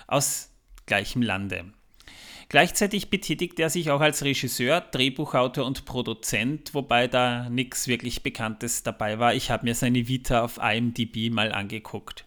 [0.07, 0.49] aus
[0.87, 1.65] gleichem Lande.
[2.49, 8.83] Gleichzeitig betätigt er sich auch als Regisseur, Drehbuchautor und Produzent, wobei da nichts wirklich Bekanntes
[8.83, 9.33] dabei war.
[9.33, 12.25] Ich habe mir seine Vita auf IMDb mal angeguckt.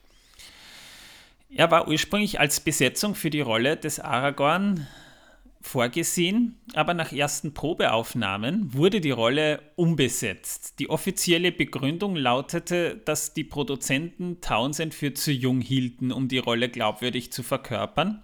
[1.49, 4.87] Er war ursprünglich als Besetzung für die Rolle des Aragorn
[5.67, 10.79] vorgesehen, aber nach ersten Probeaufnahmen wurde die Rolle umbesetzt.
[10.79, 16.69] Die offizielle Begründung lautete, dass die Produzenten Townsend für zu jung hielten, um die Rolle
[16.69, 18.23] glaubwürdig zu verkörpern.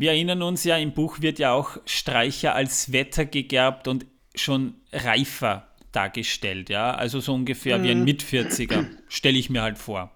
[0.00, 4.76] Wir erinnern uns ja, im Buch wird ja auch Streicher als Wetter gegerbt und schon
[4.94, 7.82] reifer dargestellt, ja, also so ungefähr mhm.
[7.82, 8.04] wie ein mhm.
[8.04, 10.10] Mit-40er, stelle ich mir halt vor.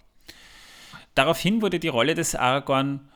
[1.14, 3.10] Daraufhin wurde die Rolle des Aragorn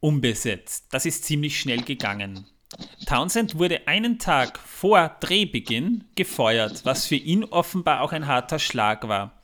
[0.00, 0.86] umbesetzt.
[0.92, 2.46] Das ist ziemlich schnell gegangen.
[3.04, 9.08] Townsend wurde einen Tag vor Drehbeginn gefeuert, was für ihn offenbar auch ein harter Schlag
[9.08, 9.43] war.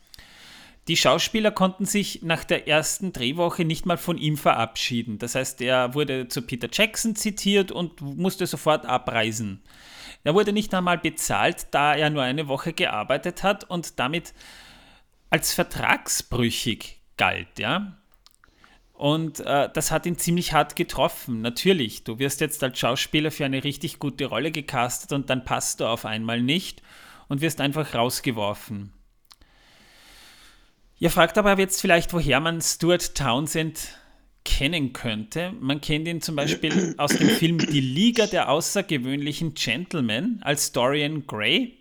[0.91, 5.21] Die Schauspieler konnten sich nach der ersten Drehwoche nicht mal von ihm verabschieden.
[5.21, 9.63] Das heißt, er wurde zu Peter Jackson zitiert und musste sofort abreisen.
[10.25, 14.35] Er wurde nicht einmal bezahlt, da er nur eine Woche gearbeitet hat und damit
[15.31, 17.97] als vertragsbrüchig galt, ja.
[18.93, 21.41] Und äh, das hat ihn ziemlich hart getroffen.
[21.41, 25.79] Natürlich, du wirst jetzt als Schauspieler für eine richtig gute Rolle gecastet und dann passt
[25.79, 26.83] du auf einmal nicht
[27.29, 28.93] und wirst einfach rausgeworfen.
[31.01, 33.99] Ihr fragt aber jetzt vielleicht, woher man Stuart Townsend
[34.45, 35.53] kennen könnte.
[35.59, 41.27] Man kennt ihn zum Beispiel aus dem Film Die Liga der außergewöhnlichen Gentlemen als Dorian
[41.27, 41.79] Gray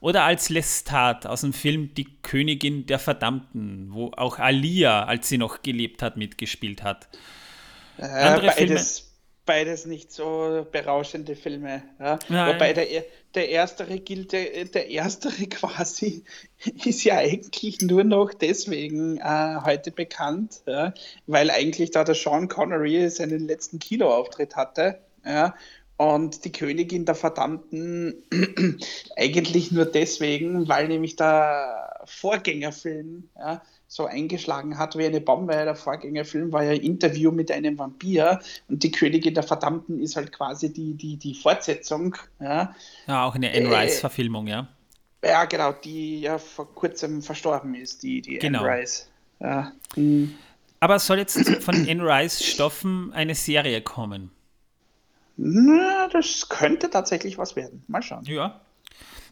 [0.00, 5.36] oder als Lestat aus dem Film Die Königin der Verdammten, wo auch Alia, als sie
[5.36, 7.10] noch gelebt hat, mitgespielt hat.
[7.98, 9.11] Äh, Andere beides,
[9.44, 11.82] beides nicht so berauschende Filme.
[11.98, 12.18] Ja?
[12.28, 12.86] Wobei der,
[13.34, 16.24] der erstere gilt, der, der erstere quasi
[16.84, 20.94] ist ja eigentlich nur noch deswegen äh, heute bekannt, ja?
[21.26, 25.00] weil eigentlich da der Sean Connery seinen letzten Kinoauftritt hatte.
[25.24, 25.54] Ja?
[25.96, 28.24] Und die Königin der Verdammten
[29.16, 35.52] eigentlich nur deswegen, weil nämlich der Vorgängerfilm ja, so eingeschlagen hat wie eine Bombe.
[35.52, 40.32] Der Vorgängerfilm war ja Interview mit einem Vampir und die Königin der Verdammten ist halt
[40.32, 42.16] quasi die, die, die Fortsetzung.
[42.40, 42.74] Ja,
[43.06, 44.68] ja auch eine Anne äh, Rice-Verfilmung, ja.
[45.24, 48.64] Ja, genau, die ja vor kurzem verstorben ist, die, die genau.
[48.64, 49.08] Anne Rice.
[49.40, 49.72] Ja.
[49.96, 50.34] Mhm.
[50.80, 54.32] Aber soll jetzt von Anne Rice Stoffen eine Serie kommen?
[55.36, 57.84] Na, das könnte tatsächlich was werden.
[57.86, 58.24] Mal schauen.
[58.24, 58.60] Ja,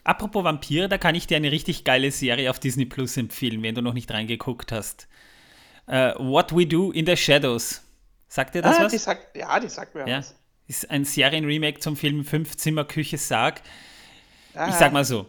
[0.05, 3.75] Apropos Vampire, da kann ich dir eine richtig geile Serie auf Disney Plus empfehlen, wenn
[3.75, 5.09] du noch nicht reingeguckt hast.
[5.87, 7.83] Uh, What We Do in the Shadows.
[8.29, 8.93] Sagt dir das ah, was?
[8.93, 10.19] Die sagt, ja, die sagt mir ja.
[10.19, 10.35] was.
[10.69, 13.61] Ist ein Serienremake zum Film Fünf Zimmer Küche Sarg.
[14.55, 14.69] Ah.
[14.69, 15.29] Ich sag mal so,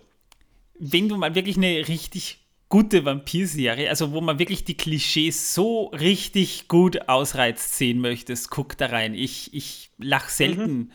[0.79, 5.87] wenn du mal wirklich eine richtig gute Vampirserie, also wo man wirklich die Klischees so
[5.87, 9.13] richtig gut ausreizt sehen möchtest, guck da rein.
[9.13, 10.91] Ich, ich lach selten mhm.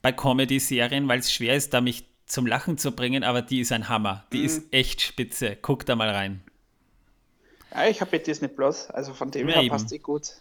[0.00, 3.72] bei Comedy-Serien, weil es schwer ist, da mich zum Lachen zu bringen, aber die ist
[3.72, 4.24] ein Hammer.
[4.32, 4.44] Die mhm.
[4.44, 5.56] ist echt spitze.
[5.60, 6.42] Guck da mal rein.
[7.74, 9.70] Ja, ich habe Disney Plus, also von dem ja, her eben.
[9.70, 10.32] passt die gut.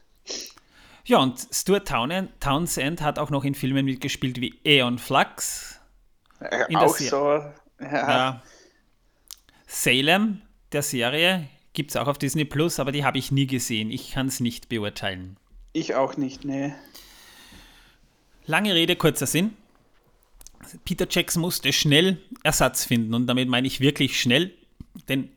[1.05, 5.79] Ja, und Stuart Townsend hat auch noch in Filmen mitgespielt wie Aeon Flux.
[6.39, 7.43] Äh, auch so.
[7.79, 7.91] Ja.
[7.91, 8.43] ja.
[9.65, 13.91] Salem, der Serie, gibt es auch auf Disney Plus, aber die habe ich nie gesehen.
[13.91, 15.37] Ich kann es nicht beurteilen.
[15.73, 16.73] Ich auch nicht, nee.
[18.45, 19.55] Lange Rede, kurzer Sinn.
[20.85, 24.53] Peter Jackson musste schnell Ersatz finden und damit meine ich wirklich schnell,
[25.07, 25.29] denn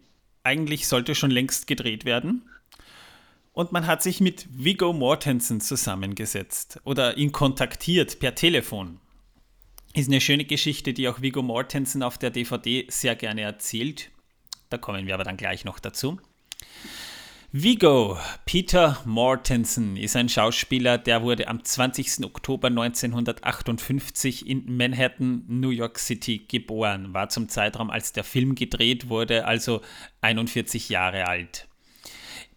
[0.43, 2.43] eigentlich sollte schon längst gedreht werden.
[3.53, 9.01] Und man hat sich mit Viggo Mortensen zusammengesetzt oder ihn kontaktiert per Telefon.
[9.93, 14.11] Ist eine schöne Geschichte, die auch Viggo Mortensen auf der DVD sehr gerne erzählt.
[14.69, 16.21] Da kommen wir aber dann gleich noch dazu.
[17.53, 22.25] Vigo, Peter Mortensen, ist ein Schauspieler, der wurde am 20.
[22.25, 29.09] Oktober 1958 in Manhattan, New York City geboren, war zum Zeitraum, als der Film gedreht
[29.09, 29.81] wurde, also
[30.21, 31.67] 41 Jahre alt.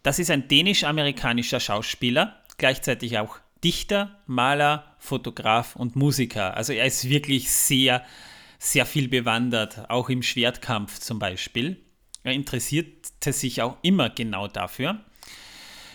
[0.03, 6.55] Das ist ein dänisch-amerikanischer Schauspieler, gleichzeitig auch Dichter, Maler, Fotograf und Musiker.
[6.55, 8.05] Also er ist wirklich sehr,
[8.59, 11.82] sehr viel bewandert, auch im Schwertkampf zum Beispiel.
[12.23, 14.99] Er interessierte sich auch immer genau dafür.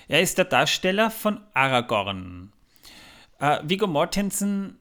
[0.08, 2.52] Er ist der Darsteller von Aragorn.
[3.40, 4.78] Äh, Viggo Mortensen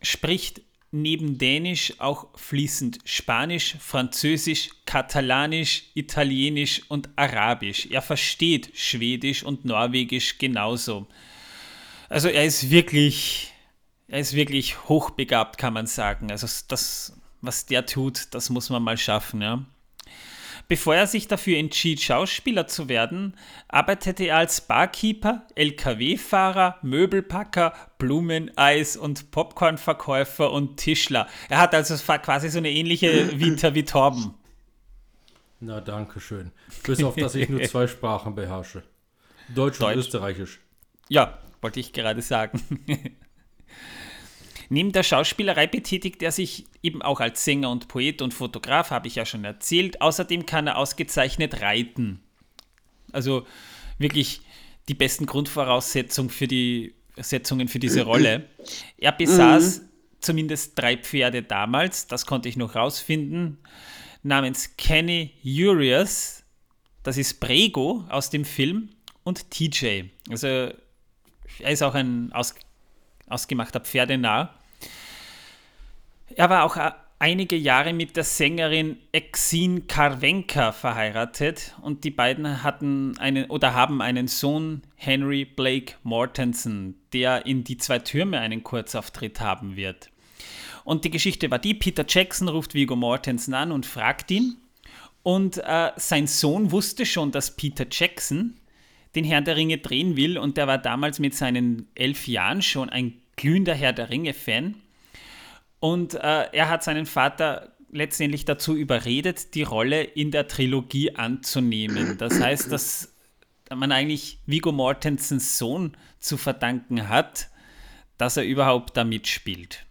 [0.00, 7.86] spricht neben Dänisch auch fließend Spanisch, Französisch, Katalanisch, Italienisch und Arabisch.
[7.86, 11.06] Er versteht Schwedisch und Norwegisch genauso.
[12.10, 13.52] Also er ist wirklich,
[14.06, 16.30] er ist wirklich hochbegabt, kann man sagen.
[16.30, 19.64] Also das was der tut, das muss man mal schaffen, ja.
[20.68, 23.34] Bevor er sich dafür entschied, Schauspieler zu werden,
[23.68, 31.26] arbeitete er als Barkeeper, LKW-Fahrer, Möbelpacker, Blumeneis- und Popcornverkäufer und Tischler.
[31.50, 34.34] Er hat also quasi so eine ähnliche Vita wie Torben.
[35.60, 36.52] Na, danke schön.
[36.84, 38.82] Bis auf, dass ich nur zwei Sprachen beherrsche.
[39.54, 39.92] Deutsch, Deutsch.
[39.92, 40.60] und Österreichisch.
[41.08, 42.60] Ja, wollte ich gerade sagen.
[44.72, 49.06] Neben der Schauspielerei betätigt er sich eben auch als Sänger und Poet und Fotograf, habe
[49.06, 50.00] ich ja schon erzählt.
[50.00, 52.22] Außerdem kann er ausgezeichnet reiten.
[53.12, 53.46] Also
[53.98, 54.40] wirklich
[54.88, 58.48] die besten Grundvoraussetzungen für die Setzungen für diese Rolle.
[58.96, 59.88] Er besaß mhm.
[60.20, 63.58] zumindest drei Pferde damals, das konnte ich noch rausfinden,
[64.22, 66.44] namens Kenny Urias,
[67.02, 68.88] das ist Prego aus dem Film,
[69.22, 70.04] und TJ.
[70.30, 70.74] Also er
[71.60, 72.54] ist auch ein aus,
[73.26, 74.58] ausgemachter Pferdenarr.
[76.36, 82.62] Er war auch äh, einige Jahre mit der Sängerin Exin Karwenka verheiratet und die beiden
[82.62, 88.62] hatten einen oder haben einen Sohn, Henry Blake Mortensen, der in Die zwei Türme einen
[88.62, 90.10] Kurzauftritt haben wird.
[90.84, 94.56] Und die Geschichte war die, Peter Jackson ruft Vigo Mortensen an und fragt ihn.
[95.22, 98.56] Und äh, sein Sohn wusste schon, dass Peter Jackson
[99.14, 102.88] den Herrn der Ringe drehen will und der war damals mit seinen elf Jahren schon
[102.90, 104.74] ein glühender Herr der Ringe-Fan.
[105.82, 112.16] Und äh, er hat seinen Vater letztendlich dazu überredet, die Rolle in der Trilogie anzunehmen.
[112.18, 113.12] Das heißt, dass
[113.68, 117.48] man eigentlich Vigo Mortensens Sohn zu verdanken hat,
[118.16, 119.84] dass er überhaupt da mitspielt.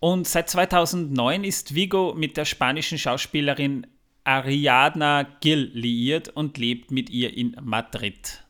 [0.00, 3.86] Und seit 2009 ist Vigo mit der spanischen Schauspielerin
[4.24, 8.42] Ariadna Gil liiert und lebt mit ihr in Madrid.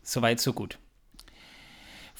[0.00, 0.78] Soweit, so gut.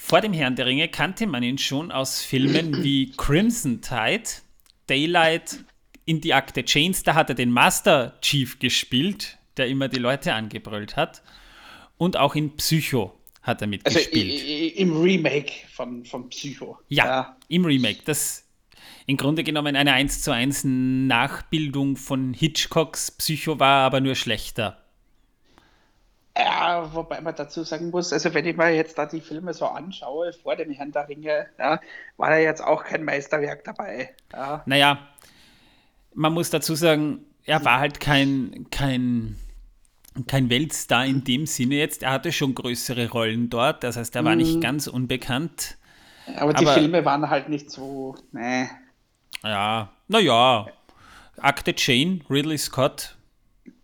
[0.09, 4.23] Vor dem Herrn der Ringe kannte man ihn schon aus Filmen wie Crimson Tide,
[4.87, 5.59] Daylight,
[6.07, 10.33] in die Akte Chains, da hat er den Master Chief gespielt, der immer die Leute
[10.33, 11.23] angebrüllt hat.
[11.99, 14.33] Und auch in Psycho hat er mitgespielt.
[14.33, 16.79] Also im Remake von, von Psycho.
[16.89, 17.99] Ja, ja, im Remake.
[18.07, 18.49] Das
[19.07, 24.88] im Grunde genommen eine 1 zu 1 Nachbildung von Hitchcocks Psycho war, aber nur schlechter.
[26.39, 29.67] Ja, wobei man dazu sagen muss, also wenn ich mir jetzt da die Filme so
[29.67, 31.81] anschaue, vor dem Herrn der Ringe, ja,
[32.17, 34.15] war da jetzt auch kein Meisterwerk dabei.
[34.33, 34.63] Ja.
[34.65, 34.99] Naja,
[36.15, 39.37] man muss dazu sagen, er war halt kein, kein,
[40.29, 42.05] kein Weltstar in dem Sinne jetzt.
[42.05, 44.39] Er hatte schon größere Rollen dort, das heißt, er war mhm.
[44.39, 45.77] nicht ganz unbekannt.
[46.37, 48.71] Aber die Aber, Filme waren halt nicht so, ne.
[49.43, 50.67] Ja, naja.
[51.39, 53.17] Akte Jane, Ridley Scott.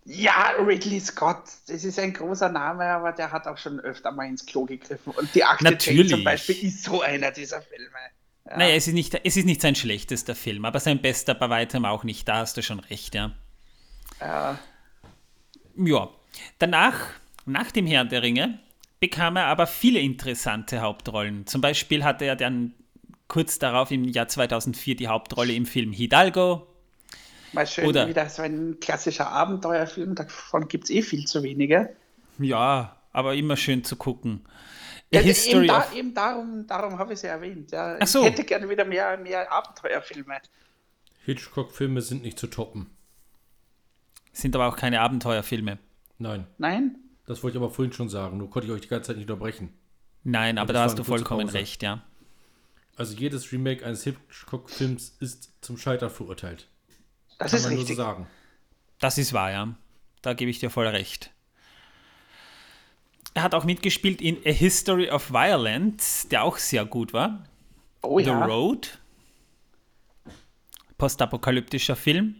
[0.07, 4.27] Ja, Ridley Scott, das ist ein großer Name, aber der hat auch schon öfter mal
[4.27, 5.15] ins Klo gegriffen.
[5.15, 6.11] Und die Akte Natürlich.
[6.11, 7.99] Zum Beispiel ist so einer dieser Filme.
[8.45, 8.59] Ja.
[8.59, 11.87] Naja, es ist, nicht, es ist nicht sein schlechtester Film, aber sein bester bei weitem
[11.87, 12.29] auch nicht.
[12.29, 13.33] Da hast du schon recht, ja.
[14.21, 14.59] Ja.
[15.77, 16.11] Ja.
[16.59, 17.01] Danach,
[17.47, 18.59] nach dem Herrn der Ringe,
[19.01, 21.47] bekam er aber viele interessante Hauptrollen.
[21.47, 22.75] Zum Beispiel hatte er dann
[23.29, 26.67] kurz darauf im Jahr 2004 die Hauptrolle im Film Hidalgo.
[27.55, 31.95] Mal schön Oder, wieder so ein klassischer Abenteuerfilm, davon gibt es eh viel zu wenige.
[32.39, 34.45] Ja, aber immer schön zu gucken.
[35.11, 37.71] Ja, eben, da, eben, darum, darum habe ich sie erwähnt.
[37.71, 37.97] Ja.
[38.01, 38.21] Ach so.
[38.21, 40.39] Ich hätte gerne wieder mehr, mehr Abenteuerfilme.
[41.25, 42.91] Hitchcock-Filme sind nicht zu toppen.
[44.33, 45.79] Sind aber auch keine Abenteuerfilme.
[46.19, 46.47] Nein.
[46.59, 46.97] Nein?
[47.27, 48.39] Das wollte ich aber vorhin schon sagen.
[48.39, 49.73] Nur konnte ich euch die ganze Zeit nicht unterbrechen.
[50.25, 51.59] Nein, aber da hast du vollkommen Pause.
[51.59, 52.03] recht, ja.
[52.97, 56.69] Also jedes Remake eines Hitchcock-Films ist zum Scheitern verurteilt.
[57.39, 57.97] Das Kann ist man richtig.
[57.97, 58.27] Nur so sagen.
[59.01, 59.69] Das ist wahr, ja.
[60.23, 61.31] Da gebe ich dir voll recht.
[63.35, 67.45] Er hat auch mitgespielt in A History of Violence, der auch sehr gut war.
[68.03, 68.45] Oh The ja.
[68.45, 68.99] Road.
[70.97, 72.37] Postapokalyptischer Film.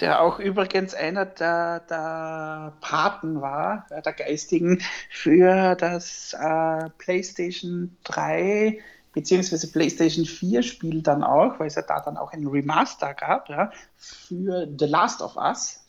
[0.00, 8.78] Der auch übrigens einer der, der Paten war, der Geistigen, für das äh, PlayStation 3
[9.16, 9.66] bzw.
[9.68, 13.72] PlayStation 4 Spiel dann auch, weil es ja da dann auch ein Remaster gab, ja,
[13.96, 15.82] für The Last of Us.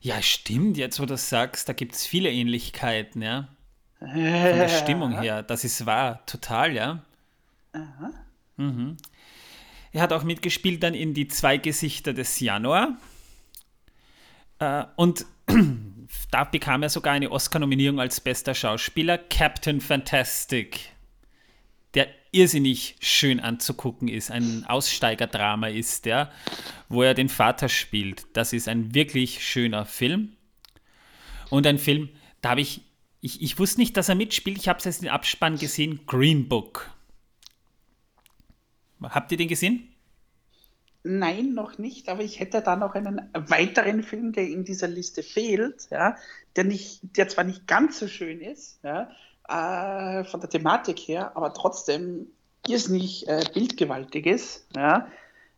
[0.00, 3.48] Ja, stimmt, jetzt wo du das sagst, da gibt es viele Ähnlichkeiten, ja.
[3.98, 7.02] Von der Stimmung her, das ist wahr, total, ja.
[7.72, 8.10] Aha.
[8.56, 8.96] Mhm.
[9.92, 12.96] Er hat auch mitgespielt dann in die zwei Gesichter des Januar.
[14.58, 15.26] Äh, und
[16.30, 20.91] da bekam er sogar eine Oscar-Nominierung als bester Schauspieler, Captain Fantastic,
[22.32, 26.30] irrsinnig schön anzugucken ist, ein Aussteigerdrama ist, ja,
[26.88, 28.26] wo er den Vater spielt.
[28.32, 30.32] Das ist ein wirklich schöner Film.
[31.50, 32.08] Und ein Film,
[32.40, 32.80] da habe ich,
[33.20, 36.48] ich, ich wusste nicht, dass er mitspielt, ich habe es jetzt im Abspann gesehen, Green
[36.48, 36.90] Book.
[39.02, 39.88] Habt ihr den gesehen?
[41.04, 45.22] Nein, noch nicht, aber ich hätte da noch einen weiteren Film, der in dieser Liste
[45.22, 46.16] fehlt, ja,
[46.54, 49.10] der, nicht, der zwar nicht ganz so schön ist, ja,
[49.52, 52.26] äh, von der Thematik her, aber trotzdem
[52.66, 54.66] irrsinnig äh, bildgewaltig ist.
[54.74, 55.08] Ja?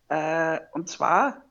[0.09, 1.43] Äh, und zwar,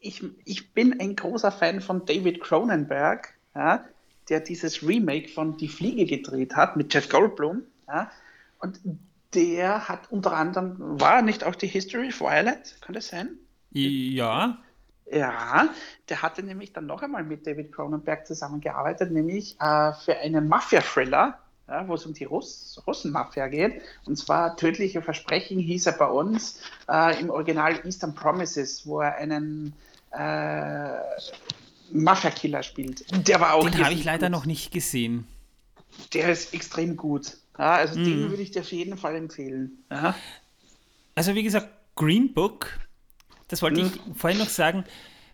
[0.00, 3.84] ich, ich bin ein großer Fan von David Cronenberg, ja?
[4.28, 7.62] der dieses Remake von Die Fliege gedreht hat mit Jeff Goldblum.
[7.88, 8.10] Ja?
[8.58, 8.80] Und
[9.34, 12.80] der hat unter anderem, war nicht auch die History of Violet?
[12.80, 13.36] Kann das sein?
[13.70, 14.58] Ja.
[15.10, 15.68] Ja,
[16.08, 21.38] der hatte nämlich dann noch einmal mit David Cronenberg zusammengearbeitet, nämlich äh, für einen Mafia-Thriller,
[21.68, 23.80] ja, wo es um die Russ Russenmafia geht.
[24.04, 29.16] Und zwar Tödliche Versprechen hieß er bei uns äh, im Original Eastern Promises, wo er
[29.16, 29.72] einen
[30.12, 30.98] äh,
[31.92, 33.04] Mafia-Killer spielt.
[33.26, 33.68] Der war auch.
[33.68, 34.32] Den habe ich leider gut.
[34.32, 35.26] noch nicht gesehen.
[36.12, 37.36] Der ist extrem gut.
[37.58, 38.04] Ja, also mhm.
[38.04, 39.84] den würde ich dir auf jeden Fall empfehlen.
[39.90, 40.14] Ja.
[41.14, 42.68] Also wie gesagt, Green Book,
[43.48, 43.86] das wollte mhm.
[43.86, 44.84] ich vorhin noch sagen,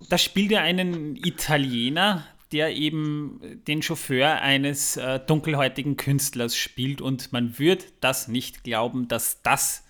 [0.09, 7.33] da spielt er einen Italiener, der eben den Chauffeur eines äh, dunkelhäutigen Künstlers spielt und
[7.33, 9.85] man wird das nicht glauben, dass das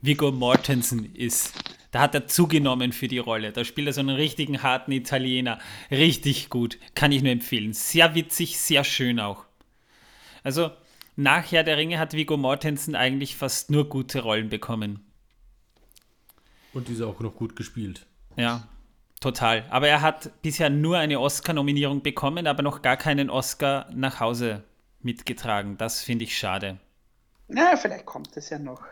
[0.00, 1.52] Viggo Mortensen ist.
[1.90, 3.52] Da hat er zugenommen für die Rolle.
[3.52, 5.60] Da spielt er so einen richtigen harten Italiener.
[5.90, 6.78] Richtig gut.
[6.94, 7.72] Kann ich nur empfehlen.
[7.72, 9.44] Sehr witzig, sehr schön auch.
[10.42, 10.72] Also,
[11.16, 15.06] nachher der Ringe hat Viggo Mortensen eigentlich fast nur gute Rollen bekommen.
[16.72, 18.06] Und diese auch noch gut gespielt.
[18.36, 18.68] Ja,
[19.24, 19.64] Total.
[19.70, 24.64] Aber er hat bisher nur eine Oscar-Nominierung bekommen, aber noch gar keinen Oscar nach Hause
[25.00, 25.78] mitgetragen.
[25.78, 26.78] Das finde ich schade.
[27.48, 28.82] Na, vielleicht kommt es ja noch.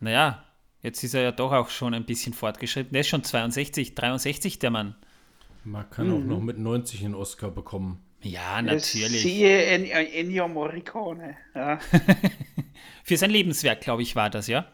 [0.00, 0.42] Naja,
[0.80, 2.94] jetzt ist er ja doch auch schon ein bisschen fortgeschritten.
[2.94, 4.94] Der ist schon 62, 63, der Mann.
[5.64, 6.14] Man kann mhm.
[6.14, 8.02] auch noch mit 90 einen Oscar bekommen.
[8.22, 9.20] Ja, natürlich.
[9.20, 11.36] Siehe Ennio Morricone.
[11.54, 11.78] Ja.
[13.04, 14.64] für sein Lebenswerk, glaube ich, war das, ja?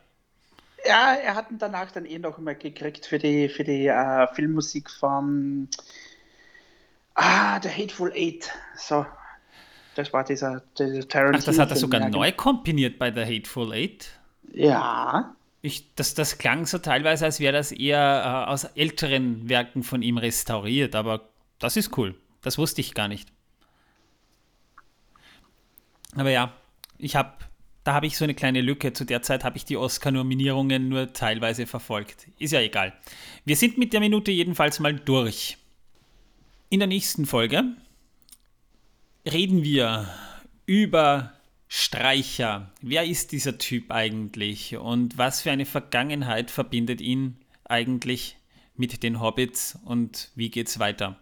[0.87, 4.26] Ja, er hat ihn danach dann eh noch mal gekriegt für die, für die äh,
[4.34, 5.68] Filmmusik von
[7.14, 8.51] ah, The Hateful Eight.
[8.76, 9.07] So,
[9.95, 11.39] das war dieser, dieser Tarantino.
[11.41, 14.11] Ach, das hat er sogar ja, neu komponiert bei The Hateful Eight?
[14.53, 15.34] Ja.
[15.62, 20.03] Ich, das, das klang so teilweise, als wäre das eher äh, aus älteren Werken von
[20.03, 21.28] ihm restauriert, aber
[21.59, 22.14] das ist cool.
[22.43, 23.28] Das wusste ich gar nicht.
[26.14, 26.53] Aber ja,
[26.99, 27.32] ich habe,
[27.87, 28.93] da habe ich so eine kleine Lücke.
[28.93, 32.26] Zu der Zeit habe ich die Oscar-Nominierungen nur teilweise verfolgt.
[32.37, 32.93] Ist ja egal.
[33.45, 35.57] Wir sind mit der Minute jedenfalls mal durch.
[36.68, 37.62] In der nächsten Folge
[39.24, 40.09] reden wir
[40.66, 41.32] über
[41.68, 42.72] Streicher.
[42.80, 48.37] Wer ist dieser Typ eigentlich und was für eine Vergangenheit verbindet ihn eigentlich
[48.74, 51.20] mit den Hobbits und wie geht's weiter?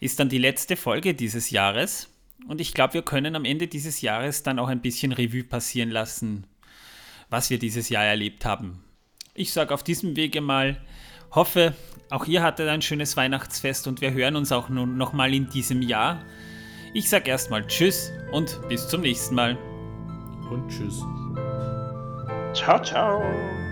[0.00, 2.08] Ist dann die letzte Folge dieses Jahres
[2.48, 5.90] und ich glaube, wir können am Ende dieses Jahres dann auch ein bisschen Revue passieren
[5.90, 6.46] lassen,
[7.30, 8.82] was wir dieses Jahr erlebt haben.
[9.34, 10.80] Ich sage auf diesem Wege mal,
[11.32, 11.74] hoffe,
[12.10, 15.82] auch ihr hattet ein schönes Weihnachtsfest und wir hören uns auch nun nochmal in diesem
[15.82, 16.24] Jahr.
[16.94, 19.58] Ich sage erstmal Tschüss und bis zum nächsten Mal.
[20.50, 21.02] Und Tschüss.
[22.54, 23.65] Ciao, ciao.